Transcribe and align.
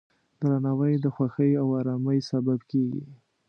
درناوی 0.39 0.93
د 0.99 1.05
خوښۍ 1.15 1.51
او 1.61 1.67
ارامۍ 1.79 2.19
سبب 2.31 2.59
کېږي. 2.71 3.05